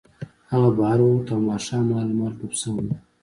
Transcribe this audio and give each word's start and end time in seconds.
هغه 0.51 0.69
بهر 0.77 0.99
ووت 1.03 1.27
او 1.33 1.39
ماښام 1.49 1.83
مهال 1.89 2.05
لمر 2.11 2.31
ډوب 2.39 2.53
شوی 2.61 2.83
و 2.87 2.91